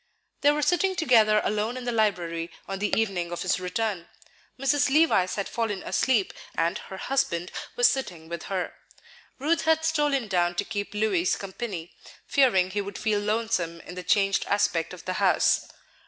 [0.41, 4.07] They were sitting together alone in the library on the evening of his return.
[4.59, 4.89] Mrs.
[4.89, 8.73] Levice had fallen asleep, and her husband was sitting with her.
[9.37, 11.93] Ruth had stolen down to keep Louis company,
[12.25, 15.67] fearing he would feel lonesome in the changed aspect of the house.